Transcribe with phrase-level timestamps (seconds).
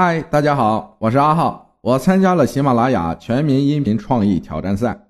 [0.00, 5.08] 嗨，大家好，我是阿浩，我参加了喜马拉雅全民音频创意挑战赛，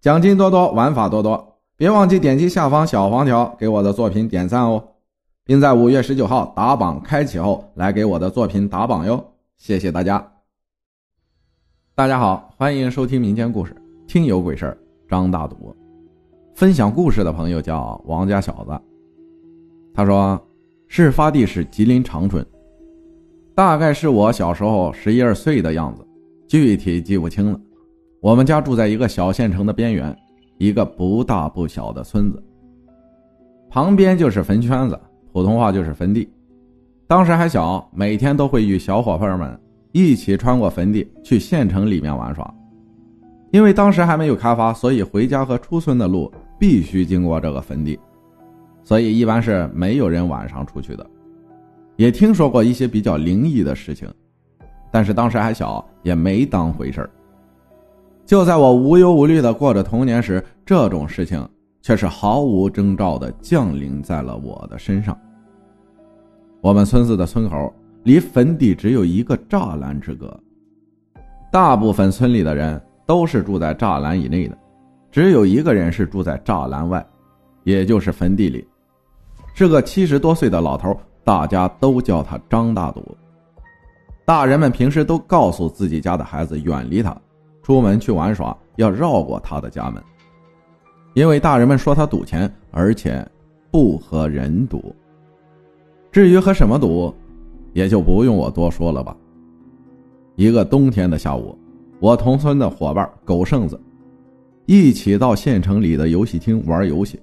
[0.00, 4.82] 奖金多多，玩法多多，别忘记点击下方小黄条给我的作品点赞哦，
[5.44, 9.24] 并在五月十九号打榜开启后来给我的作品打榜哟，
[9.56, 10.32] 谢谢大家。
[11.94, 13.72] 大家好，欢迎收听民间故事，
[14.08, 14.76] 听有鬼事儿，
[15.08, 15.76] 张大赌。
[16.56, 18.80] 分享故事的朋友叫王家小子，
[19.94, 20.44] 他说，
[20.88, 22.44] 事发地是吉林长春。
[23.54, 26.04] 大概是我小时候十一二岁的样子，
[26.48, 27.60] 具体记不清了。
[28.20, 30.16] 我们家住在一个小县城的边缘，
[30.58, 32.42] 一个不大不小的村子，
[33.70, 34.98] 旁边就是坟圈子，
[35.32, 36.28] 普通话就是坟地。
[37.06, 39.56] 当时还小，每天都会与小伙伴们
[39.92, 42.52] 一起穿过坟地去县城里面玩耍。
[43.52, 47.96] 因为当时还没有开发，所以回家和出村的路必须经过这个坟地，
[48.82, 51.06] 所以一般是没有人晚上出去的。
[51.96, 54.12] 也听说过一些比较灵异的事情，
[54.90, 57.10] 但是当时还小，也没当回事儿。
[58.26, 61.46] 就在我无忧无虑的过着童年时，这种事情
[61.82, 65.16] 却是毫无征兆的降临在了我的身上。
[66.60, 70.34] 我们村子的村口离坟地只有一个栅栏之隔，
[71.52, 74.56] 大部分村里的人都是住在栅栏以内的，
[75.12, 77.06] 只有一个人是住在栅栏外，
[77.64, 78.66] 也就是坟地里，
[79.52, 80.98] 是个七十多岁的老头。
[81.24, 83.16] 大家都叫他张大赌。
[84.26, 87.16] 大人们平时都告诉自己家的孩子远离他，
[87.62, 90.02] 出门去玩耍要绕过他的家门，
[91.14, 93.26] 因为大人们说他赌钱，而且
[93.70, 94.94] 不和人赌。
[96.12, 97.12] 至于和什么赌，
[97.72, 99.16] 也就不用我多说了吧。
[100.36, 101.58] 一个冬天的下午，
[102.00, 103.80] 我同村的伙伴狗剩子
[104.66, 107.20] 一起到县城里的游戏厅玩游戏。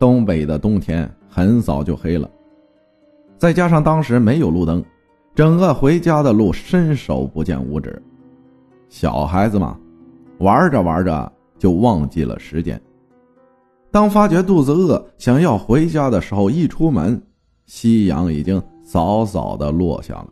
[0.00, 2.28] 东北的冬天很早就黑了。
[3.42, 4.80] 再加上当时没有路灯，
[5.34, 8.00] 整个回家的路伸手不见五指。
[8.88, 9.76] 小孩子嘛，
[10.38, 12.80] 玩着玩着就忘记了时间。
[13.90, 17.20] 当发觉肚子饿，想要回家的时候，一出门，
[17.66, 20.28] 夕阳已经早早的落下了。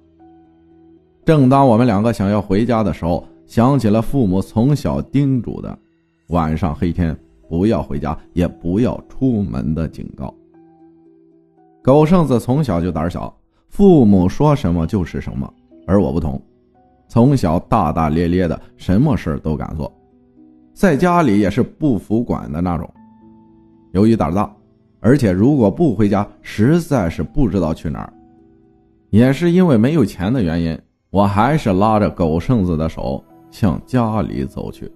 [1.24, 5.76] 正当我们两个想要回家的时候，想起了父母从小叮嘱的
[6.30, 7.18] “晚上黑天
[7.48, 10.32] 不要回家，也不要出门”的警告。
[11.82, 13.34] 狗剩子从小就胆小，
[13.70, 15.50] 父母说什么就是什么，
[15.86, 16.40] 而我不同，
[17.08, 19.90] 从小大大咧咧的，什么事都敢做，
[20.74, 22.88] 在家里也是不服管的那种。
[23.92, 24.54] 由于胆大，
[25.00, 28.12] 而且如果不回家，实在是不知道去哪儿。
[29.08, 34.90] 也是因为没有钱的原因，我还是拉着狗剩子的手向家里走去。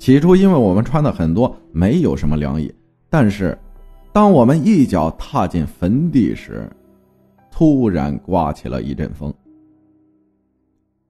[0.00, 2.74] 起初，因为我们穿的很多，没有什么凉意，
[3.08, 3.56] 但是。
[4.14, 6.70] 当我们一脚踏进坟地时，
[7.50, 9.34] 突然刮起了一阵风，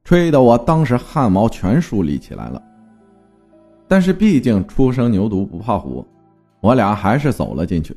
[0.05, 2.63] 吹得我当时汗毛全竖立起来了。
[3.87, 6.03] 但是毕竟初生牛犊不怕虎，
[6.63, 7.95] 我俩还是走了进去。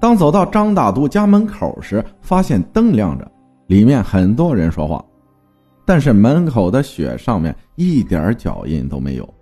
[0.00, 3.30] 当走到张大都家门口时，发现灯亮着，
[3.66, 5.04] 里面很多人说话，
[5.84, 9.34] 但是门口的雪上面一点脚印都没有。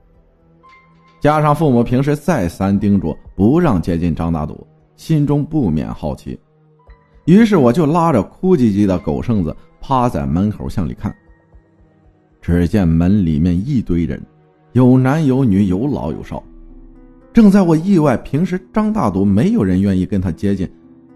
[1.26, 4.64] 加上父母平时再三叮嘱不让接近张大赌，
[4.94, 6.38] 心中不免好奇，
[7.24, 11.12] 于是我就拉着哭唧唧的狗剩子趴在门口向里看。
[12.40, 14.24] 只见门里面一堆人，
[14.70, 16.40] 有男有女，有老有少。
[17.32, 20.70] 正在我意外，平时张大赌没有人愿意跟他接近，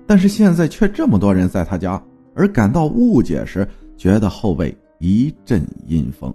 [0.08, 2.02] 但是现在却这么多人在他家，
[2.34, 3.64] 而感到误解时，
[3.96, 6.34] 觉得后背一阵阴风。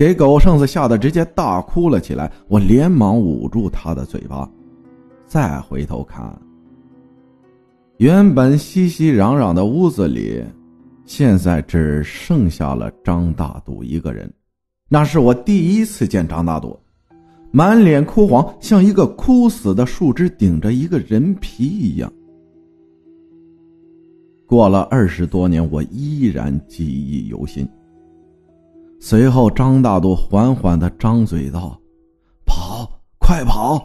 [0.00, 4.50] 给狗剩子吓得直接大哭了起来，我连忙捂住他的嘴巴，
[5.26, 6.40] 再回头看，
[7.98, 10.42] 原本熙熙攘攘的屋子里，
[11.04, 14.32] 现在只剩下了张大赌一个人。
[14.88, 16.80] 那是我第一次见张大赌，
[17.50, 22.10] 满脸枯黄，像一个枯死的树枝顶着一个人皮一样。
[24.46, 27.68] 过了二十多年，我依然记忆犹新。
[29.02, 31.74] 随后，张大度缓缓的张嘴道
[32.44, 32.86] ：“跑，
[33.18, 33.82] 快跑！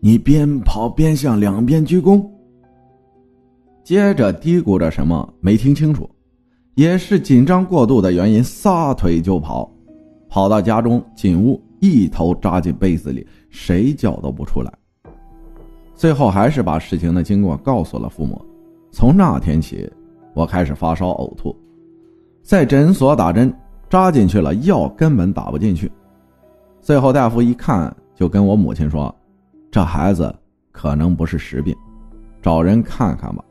[0.00, 2.26] 你边跑边向两边鞠躬。”
[3.84, 6.08] 接着嘀咕着什么，没听清楚，
[6.76, 9.70] 也是紧张过度的原因，撒腿就跑，
[10.30, 14.72] 跑到家中进屋，一头扎进被子里，谁叫都不出来。
[15.94, 18.42] 最后还是把事情的经过告诉了父母。
[18.90, 19.86] 从那天起，
[20.32, 21.54] 我开始发烧、呕吐，
[22.42, 23.54] 在诊所打针。
[23.94, 25.88] 扎进去了，药根本打不进去。
[26.80, 29.14] 最后大夫一看，就跟我母亲说
[29.70, 30.34] ：“这孩子
[30.72, 31.72] 可能不是实病，
[32.42, 33.44] 找人看看吧。”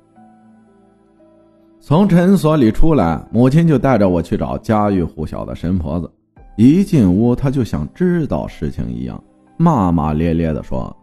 [1.79, 6.11] 从诊所里出来，母亲就带着我去找家喻户晓的神婆子。
[6.57, 9.23] 一进屋，她就像知道事情一样，
[9.55, 10.93] 骂骂咧咧的说：“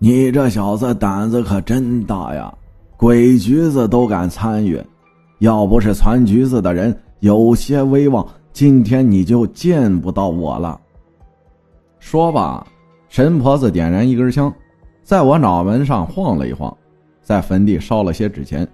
[0.00, 2.50] 你这小子胆子可真大呀！
[2.96, 4.82] 鬼局子都敢参与，
[5.40, 10.80] 要不是传局子的人有些威望，今天你就见不到我了。”
[11.98, 12.66] 说罢，
[13.08, 14.52] 神婆子点燃一根香，
[15.02, 16.74] 在我脑门上晃了一晃，
[17.22, 18.66] 在坟地烧了些纸钱，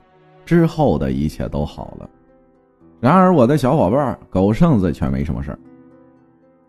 [0.45, 2.09] 之后的一切都好了。
[3.01, 5.59] 然而，我的小伙伴狗剩子却没什么事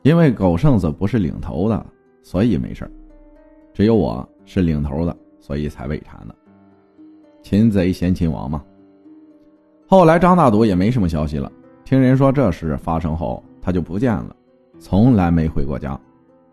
[0.02, 1.86] 因为狗剩子不是领头的，
[2.22, 2.90] 所以没事
[3.74, 6.36] 只有我是领头的，所以才被缠的。
[7.42, 8.64] 擒贼先擒王嘛。
[9.88, 11.52] 后来张大赌也没什么消息了，
[11.86, 14.36] 听人说这事发生后他就不见了，
[14.80, 15.98] 从来没回过家，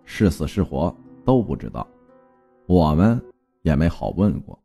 [0.04, 0.94] 是死是活
[1.24, 1.88] 都不知道，
[2.66, 3.18] 我们
[3.62, 4.56] 也没好问过。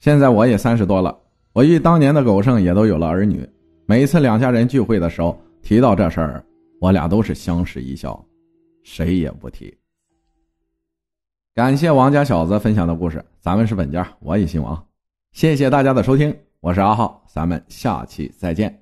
[0.00, 1.14] 现在我也三十多了，
[1.52, 3.46] 我与当年的狗剩也都有了儿女。
[3.84, 6.42] 每次两家人聚会的时候提到这事儿，
[6.80, 8.18] 我俩都是相视一笑，
[8.82, 9.76] 谁也不提。
[11.54, 14.82] 感谢王家小子分享的故事，咱们是本家，我也姓王。
[15.32, 18.81] 谢谢大家的收听，我是阿浩，咱们下期再见。